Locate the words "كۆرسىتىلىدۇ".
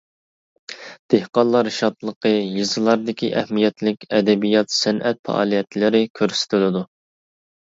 6.23-6.85